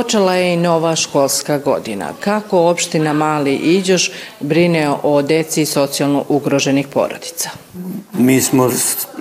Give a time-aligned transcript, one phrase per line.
[0.00, 2.08] Počela je i nova školska godina.
[2.20, 4.10] Kako opština Mali Iđoš
[4.40, 7.50] brine o deci socijalno ugroženih porodica?
[8.12, 8.70] Mi smo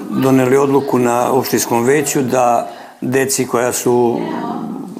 [0.09, 4.19] doneli odluku na opštinskom veću da deci koja su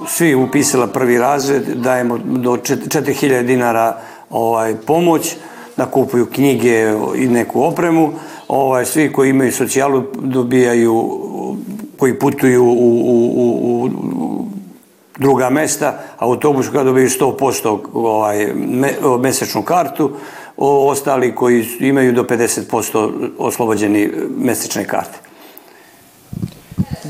[0.07, 5.35] svi upisala prvi razred dajemo do 4000 dinara ovaj, pomoć
[5.77, 8.13] da kupuju knjige i neku opremu.
[8.48, 11.20] Ovaj, svi koji imaju socijalu dobijaju,
[11.98, 14.28] koji putuju u, u, u,
[15.19, 20.11] druga mesta, autobus kada dobiju 100% ovaj, me, mesečnu kartu,
[20.57, 25.20] o, ostali koji imaju do 50% oslobođeni mesečne karte.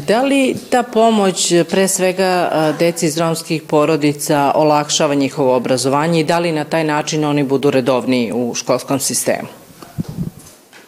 [0.07, 6.39] Da li ta pomoć pre svega deci iz romskih porodica olakšava njihovo obrazovanje i da
[6.39, 9.47] li na taj način oni budu redovniji u školskom sistemu?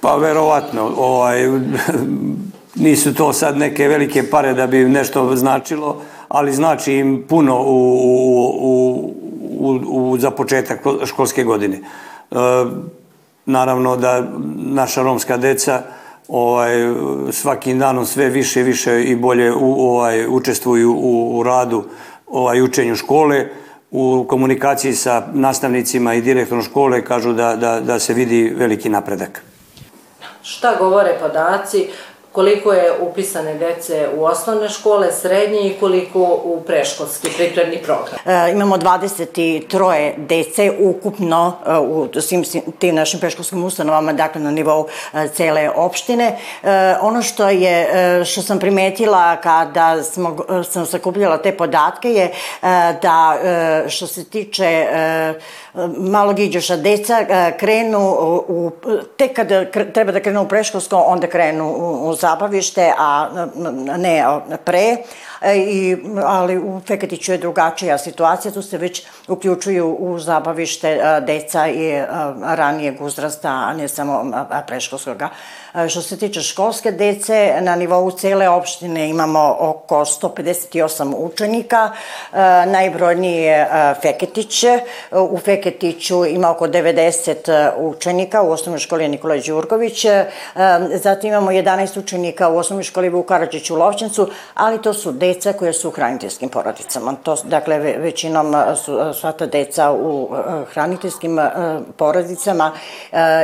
[0.01, 1.41] Pa verovatno, ovaj,
[2.85, 6.01] nisu to sad neke velike pare da bi nešto značilo,
[6.33, 7.95] ali znači im puno u,
[8.61, 9.13] u,
[9.59, 11.77] u, u, za početak školske godine.
[11.77, 12.35] E,
[13.45, 14.23] naravno da
[14.55, 15.81] naša romska deca
[16.27, 16.71] ovaj,
[17.31, 21.83] svakim danom sve više i više i bolje u, ovaj, učestvuju u, u radu
[22.27, 23.47] ovaj, učenju škole,
[23.91, 29.43] u komunikaciji sa nastavnicima i direktorom škole kažu da, da, da se vidi veliki napredak.
[30.43, 31.87] Šta govore podaci
[32.31, 38.19] koliko je upisane dece u osnovne škole, srednje i koliko u preškolski pripremni program?
[38.25, 42.43] E, imamo 23 dece ukupno e, u svim
[42.79, 46.37] tim našim preškolskim ustanovama, dakle na nivou e, cele opštine.
[46.63, 47.89] E, ono što je,
[48.21, 50.37] e, što sam primetila kada smo,
[50.69, 52.31] sam sakupljala te podatke je e,
[53.01, 55.33] da e, što se tiče e,
[55.97, 58.15] malog iđoša, deca e, krenu
[58.47, 58.71] u,
[59.17, 63.29] tek kada treba da krenu u preškolsko, onda krenu u, u zabavište, a
[63.97, 64.23] ne
[64.65, 64.97] pre.
[65.41, 71.21] E, I, ali u Feketiću je drugačija situacija, tu se već uključuju u zabavište e,
[71.21, 72.01] deca i
[72.41, 75.21] ranijeg uzrasta, a ne samo preškolskog.
[75.89, 81.91] Što se tiče školske dece, na nivou cele opštine imamo oko 158 učenika.
[82.65, 83.67] Najbrojniji je
[84.01, 84.63] Feketić.
[85.11, 90.05] U Feketiću ima oko 90 učenika u osnovnoj školi Nikola Đurgović.
[90.93, 92.10] Zatim imamo 11 učenika
[92.53, 96.49] u osnovnoj školi Vuk Karadžić u Lovćencu, ali to su deca koje su u hraniteljskim
[96.49, 97.15] porodicama.
[97.23, 100.29] To, dakle, većinom su sva ta deca u
[100.73, 101.39] hraniteljskim
[101.97, 102.71] porodicama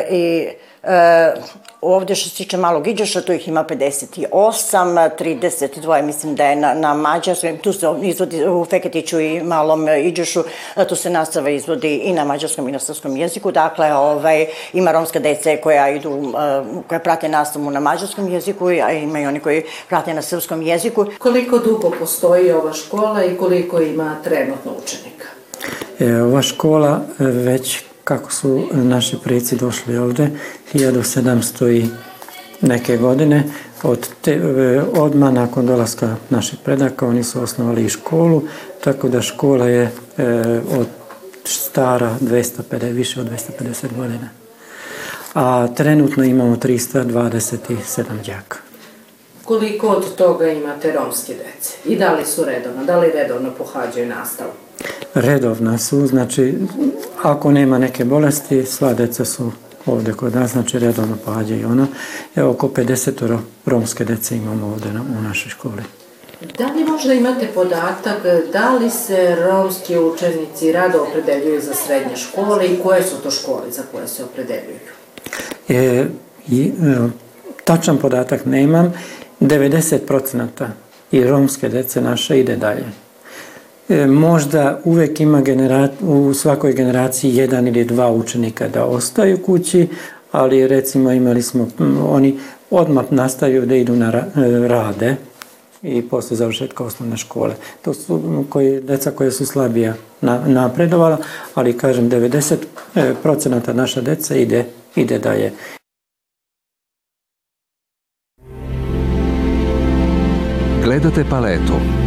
[0.10, 0.48] i
[0.88, 1.34] E,
[1.82, 6.74] ovde što se tiče malog iđoša, tu ih ima 58, 32 mislim da je na,
[6.74, 10.44] na mađarskom, tu se izvodi u Feketiću i malom iđošu,
[10.90, 15.20] tu se nastava izvodi i na mađarskom i na srpskom jeziku, dakle ovaj, ima romska
[15.20, 16.34] dece koja idu,
[16.88, 21.06] koja prate nastavu na mađarskom jeziku, a ima i oni koji prate na srpskom jeziku.
[21.20, 25.28] Koliko dugo postoji ova škola i koliko ima trenutno učenika?
[26.00, 30.30] E, ova škola već kako su naši preci došli ovde
[30.74, 31.86] 1700 i
[32.62, 33.44] neke godine.
[33.84, 34.42] Od te,
[34.96, 38.42] odmah nakon dolaska naših predaka oni su osnovali i školu
[38.84, 39.92] tako da škola je e,
[40.80, 40.88] od
[41.44, 44.30] stara 250, više od 250 godina.
[45.34, 48.58] A trenutno imamo 327 đaka.
[49.44, 51.76] Koliko od toga imate romske dece?
[51.86, 54.52] I da li su redovno, da li redovno pohađaju nastavu
[55.14, 56.58] redovna su, znači
[57.24, 59.52] ako nema neke bolesti, sva deca su
[59.86, 61.88] ovde kod nas, znači redovno pohađaju ono.
[62.36, 65.84] Evo oko 50 romske dece imamo ovde na, u našoj školi.
[66.58, 68.18] Da li možda imate podatak
[68.54, 73.72] da li se romski učenici rado opredeljuju za srednje škole i koje su to škole
[73.72, 74.80] za koje se opredeljuju?
[75.70, 76.06] E,
[76.48, 76.98] i, e,
[77.64, 78.94] tačan podatak nemam.
[79.42, 80.68] 90%
[81.12, 83.07] i romske dece naše ide dalje.
[83.90, 89.88] E, možda uvek ima genera, u svakoj generaciji jedan ili dva učenika da ostaju kući,
[90.32, 91.68] ali recimo imali smo,
[92.10, 92.40] oni
[92.72, 94.24] odmah nastavaju da idu na e,
[94.68, 95.16] rade
[95.84, 97.56] i posle završetka osnovne škole.
[97.82, 101.18] To su koji, deca koje su slabija na, napredovala,
[101.56, 105.52] ali kažem 90% naša deca ide, ide dalje.
[110.84, 112.07] Gledate paletu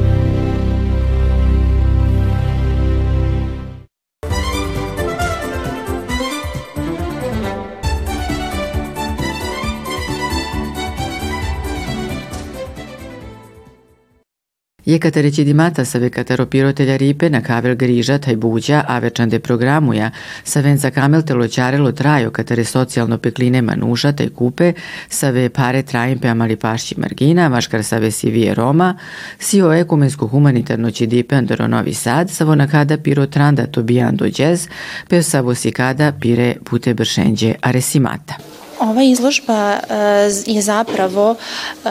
[14.85, 20.11] Jekateri dimata sa vekatero pirotelja ripe na kavel griža taj buđa, a večande programuja,
[20.43, 24.73] sa venza kamel te loćarelo trajo katere socijalno pekline manuša taj kupe,
[25.09, 28.97] sa ve pare trajim pe amali pašći margina, maškar sa ve sivije Roma,
[29.39, 33.83] si o ekumensko humanitarno će dipe andoro Novi Sad, sa vo nakada piro tranda to
[33.83, 34.67] bijando džez,
[35.07, 38.35] pe sa vo sikada pire pute bršenđe aresimata.
[38.81, 41.89] Ova izložba eh, je zapravo eh,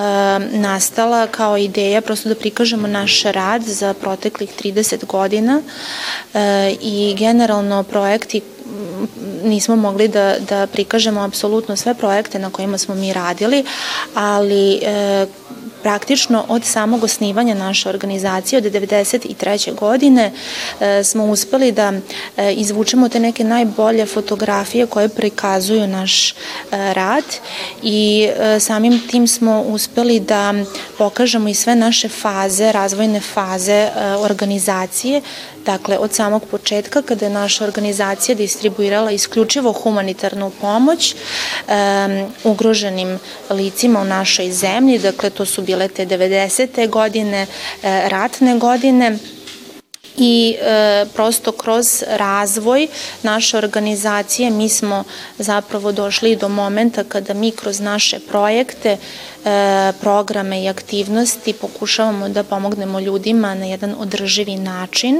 [0.52, 5.62] nastala kao ideja prosto da prikažemo naš rad za proteklih 30 godina
[6.34, 8.40] eh, i generalno projekti
[9.44, 13.64] nismo mogli da, da prikažemo apsolutno sve projekte na kojima smo mi radili,
[14.14, 15.26] ali e,
[15.82, 19.75] praktično od samog osnivanja naše organizacije od 1993.
[19.75, 20.32] godine
[20.81, 21.93] e, smo uspeli da
[22.37, 26.35] e, izvučemo te neke najbolje fotografije koje prikazuju naš e,
[26.71, 27.25] rad
[27.82, 28.29] i
[28.61, 30.55] samim tim smo uspeli da
[30.99, 33.88] pokažemo i sve naše faze, razvojne faze
[34.19, 35.21] organizacije
[35.67, 41.75] Dakle, od samog početka kada je naša organizacija distribuirala isključivo humanitarnu pomoć um,
[42.45, 43.19] ugroženim
[43.51, 46.89] licima u našoj zemlji, dakle to su bile te 90.
[46.89, 47.47] godine,
[47.83, 49.19] e, ratne godine,
[50.20, 52.88] i e, prosto kroz razvoj
[53.22, 55.05] naše organizacije mi smo
[55.38, 58.96] zapravo došli do momenta kada mi kroz naše projekte,
[59.44, 65.17] e, programe i aktivnosti pokušavamo da pomognemo ljudima na jedan održivi način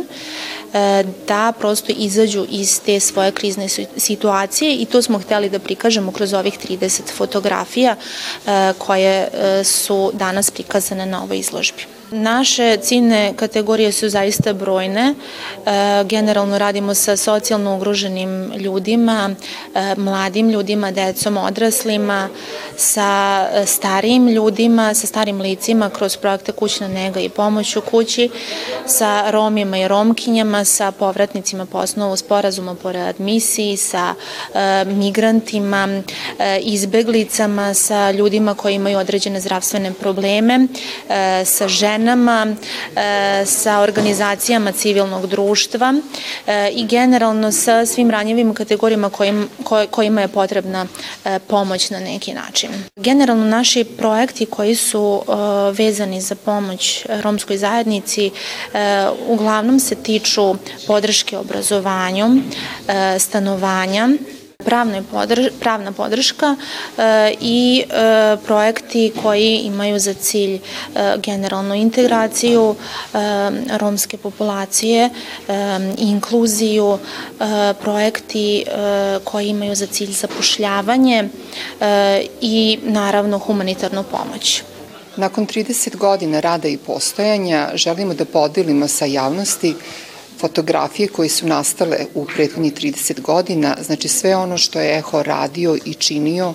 [0.73, 6.13] e, da prosto izađu iz te svoje krizne situacije i to smo hteli da prikažemo
[6.13, 12.00] kroz ovih 30 fotografija e, koje e, su danas prikazane na ovoj izložbi.
[12.13, 15.15] Naše ciljne kategorije su zaista brojne.
[15.15, 15.15] E,
[16.05, 19.31] generalno radimo sa socijalno ugroženim ljudima,
[19.75, 22.29] e, mladim ljudima, decom, odraslima,
[22.77, 28.31] sa starijim ljudima, sa starim licima kroz projekte kućna nega i pomoć u kući,
[28.87, 34.15] sa romima i romkinjama, sa povratnicima po osnovu sporazuma po readmisiji, sa
[34.55, 36.03] e, migrantima,
[36.61, 40.67] izbeglicama, sa ljudima koji imaju određene zdravstvene probleme,
[41.45, 42.47] sa ženama ženama,
[42.97, 45.95] e, sa organizacijama civilnog društva
[46.47, 49.49] e, i generalno sa svim ranjivim kategorijama kojim,
[49.91, 50.87] kojima je potrebna
[51.25, 52.71] e, pomoć na neki način.
[52.97, 55.23] Generalno naši projekti koji su
[55.73, 58.31] vezani za pomoć romskoj zajednici
[59.27, 60.55] uglavnom se tiču
[60.87, 62.43] podrške obrazovanju,
[63.19, 64.09] stanovanja,
[65.11, 66.57] podrž, pravna podrška
[66.99, 70.61] e, i e, projekti koji imaju za cilj e,
[71.17, 73.19] generalnu integraciju e,
[73.79, 75.11] romske populacije, e,
[75.99, 76.99] inkluziju,
[77.41, 78.65] e, projekti
[79.25, 81.29] koji imaju za cilj zapošljavanje
[82.41, 84.63] i naravno humanitarnu pomoć.
[85.17, 89.75] Nakon 30 godina rada i postojanja želimo da podelimo sa javnosti
[90.41, 95.77] fotografije koje su nastale u prethodnih 30 godina, znači sve ono što je Eho radio
[95.85, 96.55] i činio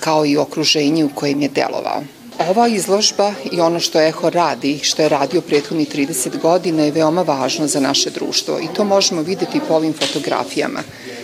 [0.00, 2.02] kao i okruženje u kojem je delovao.
[2.48, 7.22] Ova izložba i ono što Eho radi, što je radio prethodnih 30 godina je veoma
[7.22, 10.80] važno za naše društvo i to možemo videti po ovim fotografijama.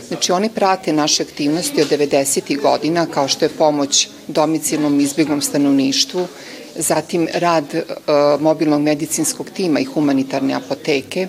[0.09, 2.61] Znači oni prate naše aktivnosti od 90.
[2.61, 6.27] godina kao što je pomoć domicilnom izbjeglom stanovništvu,
[6.77, 7.85] zatim rad e,
[8.41, 11.29] mobilnog medicinskog tima i humanitarne apoteke,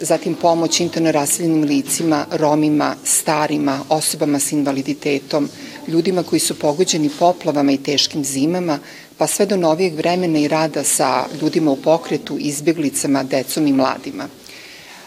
[0.00, 5.48] zatim pomoć interno raseljenim licima, romima, starima, osobama s invaliditetom,
[5.88, 8.78] ljudima koji su pogođeni poplavama i teškim zimama,
[9.18, 14.28] pa sve do novijeg vremena i rada sa ljudima u pokretu, izbjeglicama, decom i mladima.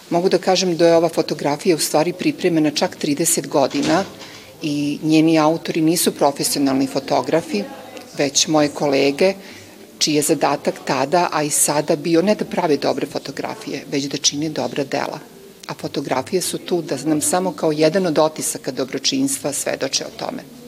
[0.09, 4.03] Mogu da kažem da je ova fotografija u stvari pripremena čak 30 godina
[4.61, 7.63] i njeni autori nisu profesionalni fotografi,
[8.17, 9.33] već moje kolege
[10.03, 14.17] čiji je zadatak tada, a i sada bio ne da prave dobre fotografije, već da
[14.17, 15.19] čine dobra dela.
[15.67, 20.62] A fotografije su tu da nam samo kao jedan od otisaka dobročinstva svedoče o tome.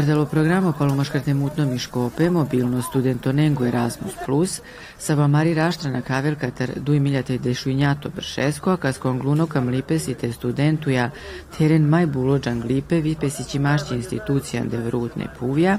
[0.00, 4.60] Prdelo programo Palomaškarte mutno miškope, mobilno studento Nengo Erasmus Plus,
[4.98, 11.10] sa vamari raštrana kavelka ter duj miljate dešuinjato bršesko, a s gluno kam lipesite studentuja
[11.58, 15.78] teren maj bulo džanglipe vipesići mašći institucijan de vrutne puvja,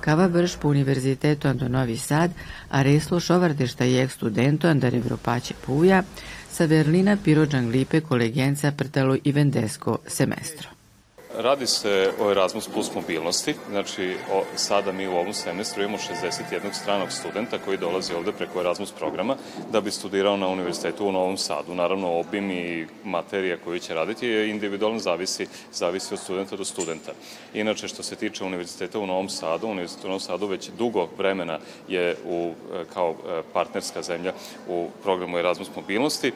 [0.00, 2.30] Kava brš po Univerzitetu Ando Novi Sad,
[2.70, 6.02] a reslo šovardešta jek studento andar Evropaće puja,
[6.50, 10.73] sa Verlina Piro Džanglipe kolegenca prtalo i vendesko semestro.
[11.36, 16.72] Radi se o Erasmus plus mobilnosti, znači o, sada mi u ovom semestru imamo 61
[16.72, 19.36] stranog studenta koji dolazi ovde preko Erasmus programa
[19.72, 21.74] da bi studirao na univerzitetu u Novom Sadu.
[21.74, 27.12] Naravno, obim i materija koju će raditi je individualno zavisi, zavisi od studenta do studenta.
[27.54, 31.58] Inače, što se tiče univerziteta u Novom Sadu, univerzitet u Novom Sadu već dugo vremena
[31.88, 32.52] je u,
[32.94, 33.14] kao
[33.52, 34.32] partnerska zemlja
[34.68, 36.32] u programu Erasmus mobilnosti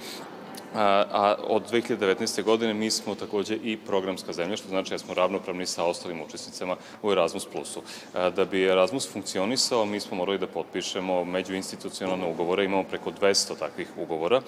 [0.74, 2.42] a, a od 2019.
[2.42, 6.76] godine mi smo takođe i programska zemlja, što znači da smo ravnopravni sa ostalim učesnicama
[7.02, 7.82] u Erasmus Plusu.
[8.36, 13.88] Da bi Erasmus funkcionisao, mi smo morali da potpišemo međuinstitucionalne ugovore, imamo preko 200 takvih
[13.96, 14.40] ugovora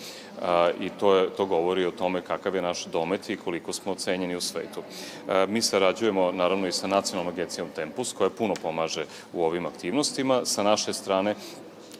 [0.80, 4.36] i to, je, to govori o tome kakav je naš domet i koliko smo ocenjeni
[4.36, 4.82] u svetu.
[5.48, 10.44] Mi sarađujemo naravno i sa nacionalnom agencijom Tempus, koja puno pomaže u ovim aktivnostima.
[10.44, 11.34] Sa naše strane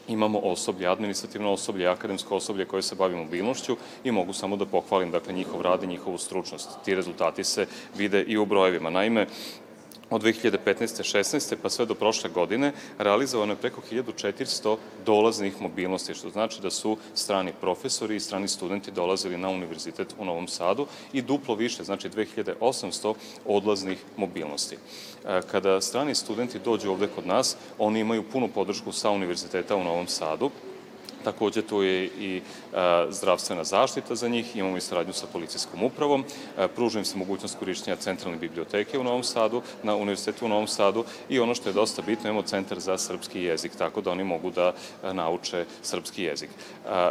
[0.07, 5.11] imamo osoblje, administrativno osoblje, akademsko osoblje koje se bavi mobilnošću i mogu samo da pohvalim
[5.11, 6.69] dakle, njihov rad i njihovu stručnost.
[6.85, 7.67] Ti rezultati se
[7.97, 8.89] vide i u brojevima.
[8.89, 9.27] Naime,
[10.11, 11.03] od 2015.
[11.03, 11.55] 16.
[11.61, 16.97] pa sve do prošle godine realizovano je preko 1400 dolaznih mobilnosti, što znači da su
[17.13, 22.09] strani profesori i strani studenti dolazili na univerzitet u Novom Sadu i duplo više, znači
[22.09, 23.13] 2800
[23.45, 24.75] odlaznih mobilnosti.
[24.75, 29.83] E, kada strani studenti dođu ovde kod nas, oni imaju punu podršku sa univerziteta u
[29.83, 30.49] Novom Sadu,
[31.23, 32.41] Takođe, tu je i e,
[33.09, 36.23] zdravstvena zaštita za njih, imamo i saradnju sa policijskom upravom,
[36.57, 40.67] e, pruža im se mogućnost korišćenja centralne biblioteke u Novom Sadu, na Univerzitetu u Novom
[40.67, 44.23] Sadu i ono što je dosta bitno, imamo centar za srpski jezik, tako da oni
[44.23, 44.73] mogu da
[45.03, 46.49] a, nauče srpski jezik.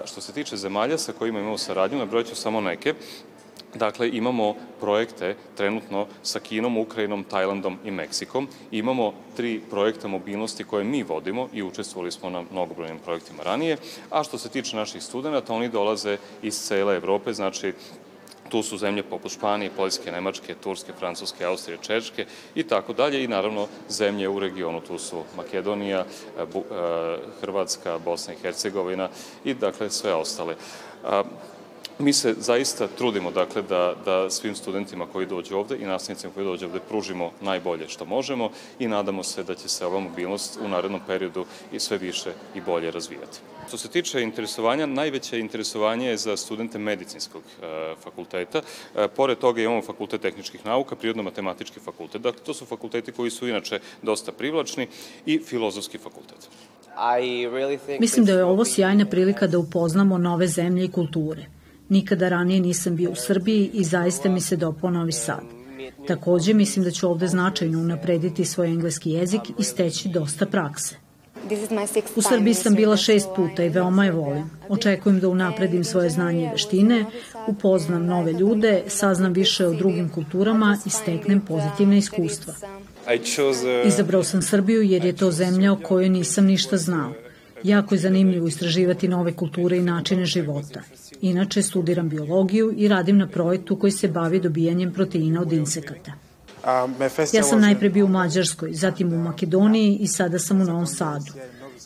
[0.04, 2.94] Što se tiče zemalja sa kojima imamo saradnju, nabrojat ću samo neke,
[3.74, 8.48] Dakle, imamo projekte trenutno sa Kinom, Ukrajinom, Tajlandom i Meksikom.
[8.70, 13.76] Imamo tri projekta mobilnosti koje mi vodimo i učestvovali smo na mnogobrojnim projektima ranije.
[14.10, 17.72] A što se tiče naših studenta, oni dolaze iz cele Evrope, znači
[18.48, 23.28] tu su zemlje poput Španije, Poljske, Nemačke, Turske, Francuske, Austrije, Češke i tako dalje i
[23.28, 26.44] naravno zemlje u regionu, tu su Makedonija, e,
[27.40, 29.08] Hrvatska, Bosna i Hercegovina
[29.44, 30.56] i dakle sve ostale.
[32.00, 36.46] Mi se zaista trudimo dakle da, da svim studentima koji dođu ovde i nastavnicima koji
[36.46, 40.68] dođu ovde pružimo najbolje što možemo i nadamo se da će se ova mobilnost u
[40.68, 43.38] narednom periodu i sve više i bolje razvijati.
[43.68, 48.62] Što se tiče interesovanja, najveće interesovanje je za studente medicinskog e, fakulteta.
[48.96, 52.22] E, pored toga imamo fakultet tehničkih nauka, prirodno-matematički fakultet.
[52.22, 54.88] Dakle, to su fakulteti koji su inače dosta privlačni
[55.26, 56.48] i filozofski fakultet.
[58.00, 61.59] Mislim da je ovo sjajna prilika da upoznamo nove zemlje i kulture.
[61.90, 65.40] Nikada ranije nisam bio u Srbiji i zaista mi se dopao Novi Sad.
[66.06, 70.96] Takođe, mislim da ću ovde značajno unaprediti svoj engleski jezik i steći dosta prakse.
[72.16, 74.50] U Srbiji sam bila šest puta i veoma je volim.
[74.68, 77.04] Očekujem da unapredim svoje znanje i veštine,
[77.46, 82.54] upoznam nove ljude, saznam više o drugim kulturama i steknem pozitivne iskustva.
[83.86, 87.12] Izabrao sam Srbiju jer je to zemlja o kojoj nisam ništa znao.
[87.62, 90.80] Jako je zanimljivo istraživati nove kulture i načine života.
[91.20, 96.12] Inače, studiram biologiju i radim na projektu koji se bavi dobijanjem proteina od insekata.
[97.32, 101.32] Ja sam najpre bio u Mađarskoj, zatim u Makedoniji i sada sam u Novom Sadu.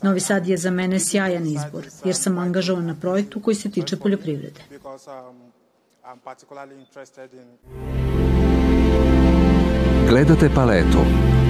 [0.03, 3.97] Novi Sad je za mene sjajan izbor, jer sam angažovan na projektu koji se tiče
[3.97, 4.61] poljoprivrede.
[10.09, 10.99] Gledate paletu.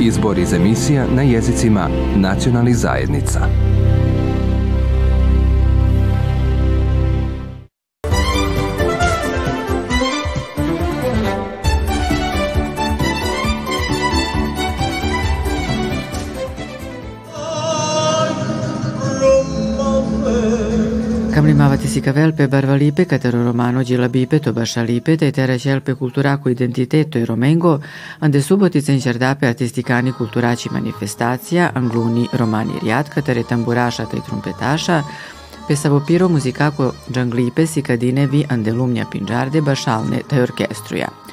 [0.00, 3.73] Izbor iz emisija na jezicima nacionalnih zajednica.
[21.94, 27.80] Si cavelpe barvalipe catero romano gilabipe to bašalipe te tera celpe culturaco identiteto e romengo
[28.18, 35.04] ande subotica in cerdape artisticani culturaci manifestacija angluni romani riad catere tamburaša te trumpetaša
[35.68, 41.23] pe savopiro musicaco gianglipe si cadine vi andelumnia pingiarde bašalne te orchestruja.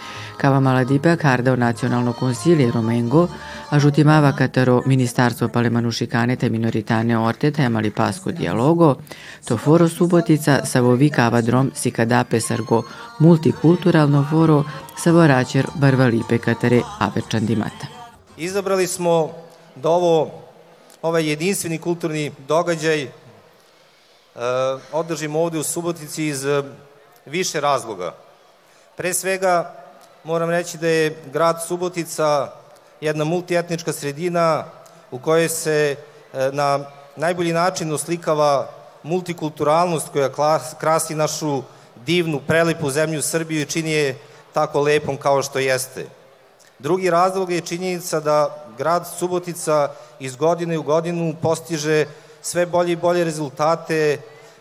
[0.41, 3.27] Cava maladipe carda o Nazionalno Consiglio Romengo
[3.69, 8.95] ajutimava catero Ministarstvo pale manušikane te minoritane orte te amali pasko dialogo,
[9.45, 12.83] to foro Subotica savovi cavadrom si cadape sargo
[13.19, 14.63] multikulturalno foro
[14.97, 17.87] savoračer barvalipe katere averčandimata.
[18.37, 19.31] Izabrali smo
[19.75, 20.31] da ovo,
[21.01, 23.11] ovaj jedinstveni kulturni događaj uh,
[24.91, 26.65] održimo ovde u Subotici iz uh,
[27.25, 28.15] više razloga.
[28.97, 29.80] Pre svega,
[30.23, 32.51] moram reći da je grad Subotica
[33.01, 34.65] jedna multietnička sredina
[35.11, 35.95] u kojoj se
[36.33, 36.79] e, na
[37.15, 38.69] najbolji način oslikava
[39.03, 40.29] multikulturalnost koja
[40.79, 41.61] krasi našu
[42.05, 44.17] divnu, prelipu zemlju Srbiju i čini je
[44.53, 46.05] tako lepom kao što jeste.
[46.79, 52.05] Drugi razlog je činjenica da grad Subotica iz godine u godinu postiže
[52.41, 54.17] sve bolje i bolje rezultate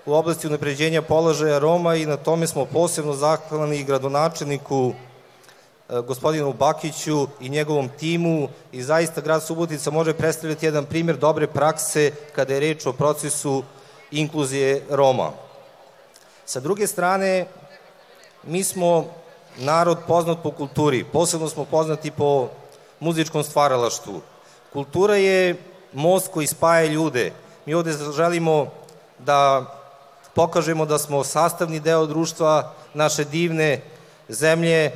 [0.07, 5.10] u oblasti unapređenja položaja Roma i na tome smo posebno zahvalni gradonačelniku e,
[6.07, 12.13] gospodinu Bakiću i njegovom timu i zaista grad Subotica može predstavljati jedan primjer dobre prakse
[12.35, 13.63] kada je reč o procesu
[14.11, 15.31] inkluzije Roma.
[16.47, 17.47] Sa druge strane,
[18.43, 19.07] mi smo
[19.59, 22.49] narod poznat po kulturi, posebno smo poznati po
[23.01, 24.21] muzičkom stvaralaštvu.
[24.73, 25.57] Kultura je
[25.93, 27.33] most koji spaja ljude.
[27.67, 28.67] Mi ovde želimo
[29.19, 29.67] da
[30.35, 33.81] pokažemo da smo sastavni deo društva naše divne
[34.29, 34.93] zemlje,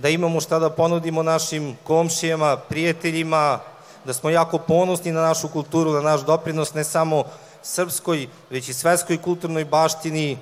[0.00, 3.60] da imamo šta da ponudimo našim komšijama, prijateljima,
[4.04, 7.24] da smo jako ponosni na našu kulturu, na naš doprinos ne samo
[7.62, 10.38] srpskoj, već i svetskoj kulturnoj baštini,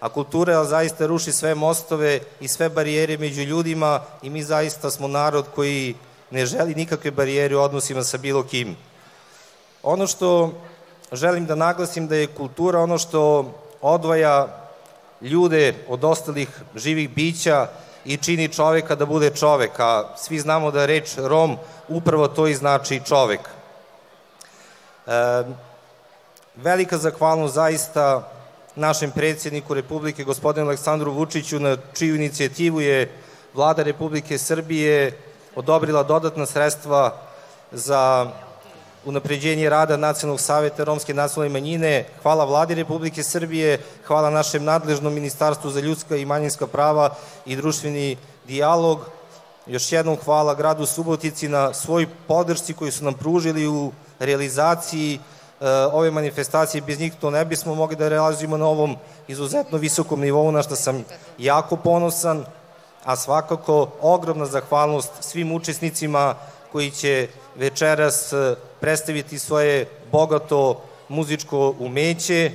[0.00, 5.08] a kultura zaista ruši sve mostove i sve barijere među ljudima i mi zaista smo
[5.08, 5.94] narod koji
[6.30, 8.76] ne želi nikakve barijere u odnosima sa bilo kim.
[9.82, 10.52] Ono što
[11.12, 14.46] želim da naglasim da je kultura ono što odvaja
[15.20, 17.68] ljude od ostalih živih bića
[18.04, 21.56] i čini čoveka da bude čovek, a svi znamo da reč Rom
[21.88, 23.40] upravo to i znači čovek.
[25.06, 25.10] E,
[26.56, 28.30] velika zahvalnost zaista
[28.74, 33.12] našem predsjedniku Republike, gospodinu Aleksandru Vučiću, na čiju inicijativu je
[33.54, 35.18] vlada Republike Srbije
[35.54, 37.16] odobrila dodatna sredstva
[37.72, 38.30] za
[39.04, 42.04] unapređenje rada Nacionalnog saveta Romske nacionalne manjine.
[42.22, 47.10] Hvala vladi Republike Srbije, hvala našem nadležnom ministarstvu za ljudska i manjinska prava
[47.46, 48.98] i društveni dijalog.
[49.66, 55.68] Još jednom hvala gradu Subotici na svoj podršci koju su nam pružili u realizaciji e,
[55.92, 56.82] ove manifestacije.
[56.82, 58.96] Bez njih to ne bismo mogli da realizujemo na ovom
[59.28, 61.04] izuzetno visokom nivou, na što sam
[61.38, 62.44] jako ponosan,
[63.04, 66.34] a svakako ogromna zahvalnost svim učesnicima
[66.72, 72.50] koji će večeras e, predstaviti svoje bogato muzičko umeće,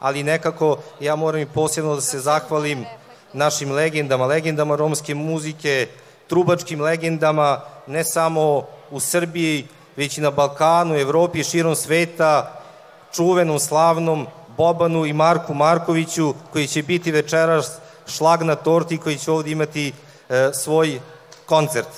[0.00, 2.84] ali nekako ja moram i posebno da se zahvalim
[3.32, 5.88] našim legendama, legendama romske muzike,
[6.28, 9.66] trubačkim legendama, ne samo u Srbiji,
[9.96, 12.60] već i na Balkanu, Evropi širom sveta,
[13.12, 19.30] čuvenom, slavnom Bobanu i Marku Markoviću, koji će biti večeras šlag na torti, koji će
[19.30, 19.92] ovdje imati
[20.28, 21.00] e, svoj
[21.46, 21.88] koncert.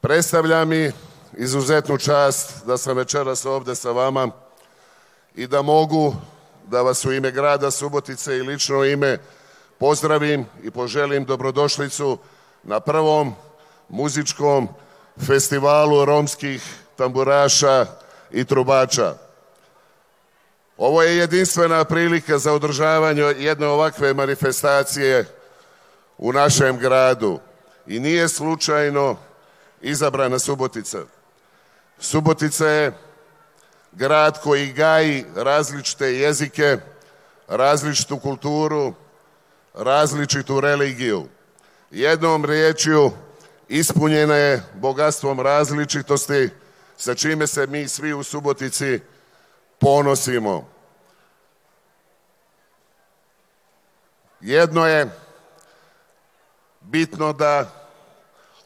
[0.00, 0.92] Predstavlja mi
[1.36, 4.30] izuzetnu čast da sam večeras ovde sa vama
[5.34, 6.14] i da mogu
[6.66, 9.18] da vas u ime grada Subotice i lično ime
[9.78, 12.18] pozdravim i poželim dobrodošlicu
[12.62, 13.34] na prvom
[13.88, 14.68] muzičkom
[15.26, 16.62] festivalu romskih
[16.96, 17.86] tamburaša
[18.30, 19.14] i trubača.
[20.76, 25.24] Ovo je jedinstvena prilika za održavanje jedne ovakve manifestacije
[26.18, 27.40] u našem gradu
[27.86, 29.16] i nije slučajno
[29.80, 31.17] izabrana Subotica.
[32.00, 32.92] Subotica je
[33.92, 36.76] grad koji gaji različite jezike,
[37.48, 38.94] različitu kulturu,
[39.74, 41.26] različitu religiju.
[41.90, 43.12] Jednom riječju
[43.68, 46.50] ispunjena je bogatstvom različitosti
[46.96, 49.00] sa čime se mi svi u Subotici
[49.78, 50.68] ponosimo.
[54.40, 55.10] Jedno je
[56.80, 57.70] bitno da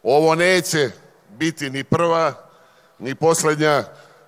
[0.03, 0.91] ovo neće
[1.29, 2.52] biti ni prva
[2.99, 3.85] ni poslednja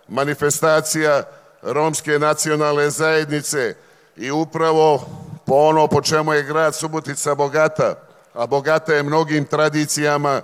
[0.08, 1.22] manifestacija
[1.62, 3.74] romske nacionalne zajednice
[4.16, 5.06] i upravo
[5.46, 7.94] po ono po čemu je grad Subotica bogata,
[8.34, 10.42] a bogata je mnogim tradicijama,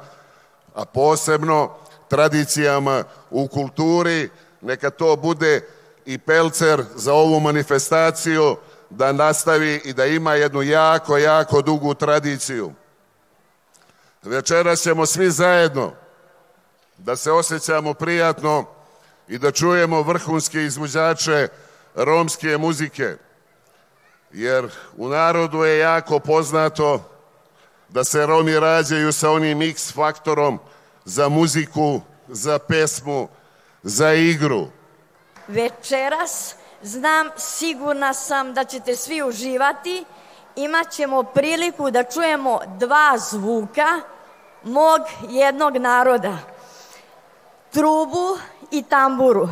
[0.75, 1.71] a posebno
[2.09, 4.31] tradicijama u kulturi,
[4.61, 5.67] neka to bude
[6.05, 8.57] i pelcer za ovu manifestaciju
[8.91, 12.73] da nastavi i da ima jednu jako, jako dugu tradiciju.
[14.23, 15.93] Večeras ćemo svi zajedno
[17.05, 18.65] da se osjećamo prijatno
[19.29, 21.49] i da čujemo vrhunske izvođače
[21.95, 23.17] romske muzike.
[24.33, 27.11] Jer u narodu je jako poznato
[27.89, 30.59] da se Romi rađaju sa onim X faktorom
[31.05, 33.29] za muziku, za pesmu,
[33.83, 34.67] za igru.
[35.49, 40.05] Večeras znam, sigurna sam da ćete svi uživati.
[40.57, 44.01] Imaćemo priliku da čujemo dva zvuka
[44.63, 46.39] mog jednog naroda
[47.73, 48.39] trubu
[48.71, 49.49] i tamburu.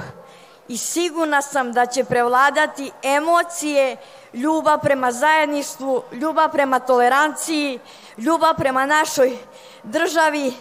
[0.68, 3.96] I sigurna sam da će prevladati emocije,
[4.32, 7.80] ljubav prema zajedništvu, ljubav prema toleranciji,
[8.18, 9.38] ljubav prema našoj
[9.82, 10.52] državi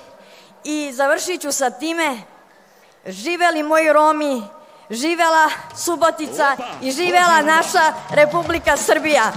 [0.64, 2.18] i završit ću sa time
[3.06, 4.44] živeli moji Romi,
[4.90, 9.32] živela Subotica i živela naša Republika Srbija.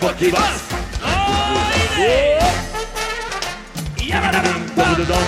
[0.00, 2.40] パキバスおーいね。
[3.98, 4.08] ー。
[4.08, 4.52] 山田ルン。
[4.74, 5.18] パブルドン。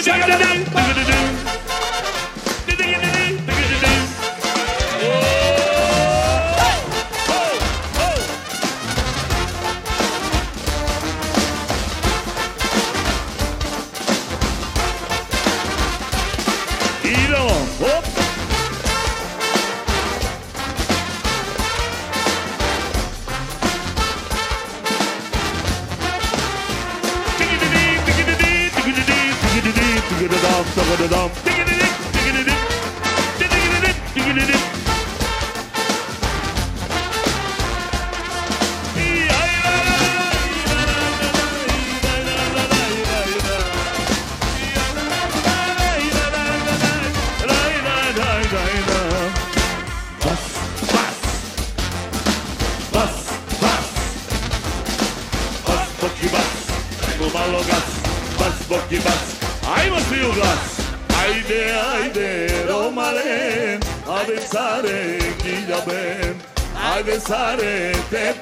[0.00, 0.38] ジャガダン。
[0.66, 1.12] パブルド
[1.42, 1.45] ン。
[67.26, 68.34] sare pe